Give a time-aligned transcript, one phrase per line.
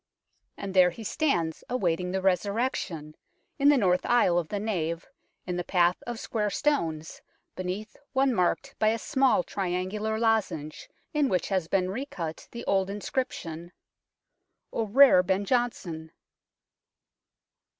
[0.57, 3.13] And there he stands awaiting the Resurrection,
[3.59, 5.05] in the north aisle of the nave,
[5.45, 7.21] in the path of square stones,
[7.55, 12.89] beneath one marked by a small triangular lozenge, in which has been recut the old
[12.89, 13.73] inscription"
[14.73, 16.11] O rare Ben Johnson